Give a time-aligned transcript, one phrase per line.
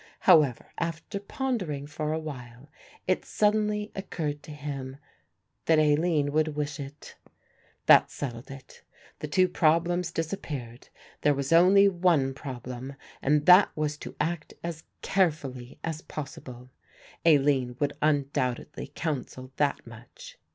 [0.21, 2.67] However, after pondering for a while
[3.07, 4.97] it suddenly occurred to him
[5.65, 7.13] that Aline would wish it.
[7.85, 8.81] That settled it;
[9.19, 10.89] the two problems disappeared;
[11.21, 16.71] there was only one problem and that was to act as carefully as possible.
[17.23, 20.39] Aline would undoubtedly counsel that much.